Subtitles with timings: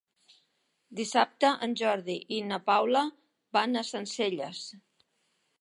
[0.99, 3.05] Dissabte en Jordi i na Paula
[3.59, 4.67] van a Sencelles.